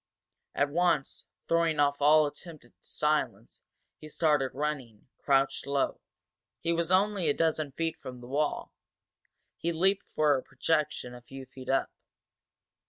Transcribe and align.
At 0.55 0.71
once, 0.71 1.27
throwing 1.47 1.79
off 1.79 2.01
all 2.01 2.25
attempt 2.25 2.65
at 2.65 2.71
silence, 2.79 3.61
he 3.99 4.09
started 4.09 4.49
running, 4.55 5.07
crouched 5.19 5.67
low. 5.67 6.01
He 6.59 6.73
was 6.73 6.89
only 6.89 7.29
a 7.29 7.35
dozen 7.35 7.71
feet 7.73 7.97
from 8.01 8.19
the 8.19 8.27
wall 8.27 8.73
he 9.57 9.71
leaped 9.71 10.07
for 10.07 10.35
a 10.35 10.41
projection 10.41 11.13
a 11.13 11.21
few 11.21 11.45
feet 11.45 11.69
up. 11.69 11.91